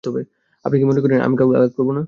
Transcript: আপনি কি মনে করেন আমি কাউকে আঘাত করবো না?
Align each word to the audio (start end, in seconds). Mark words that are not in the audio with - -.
আপনি 0.65 0.75
কি 0.79 0.85
মনে 0.85 0.99
করেন 1.03 1.19
আমি 1.21 1.35
কাউকে 1.35 1.55
আঘাত 1.57 1.71
করবো 1.77 1.91
না? 1.91 1.99